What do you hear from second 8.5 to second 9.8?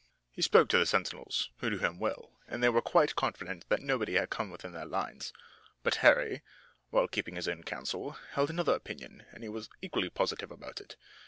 opinion and he was